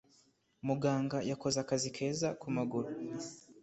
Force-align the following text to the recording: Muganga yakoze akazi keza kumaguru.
Muganga 0.67 1.17
yakoze 1.29 1.57
akazi 1.63 1.89
keza 1.95 2.27
kumaguru. 2.41 2.87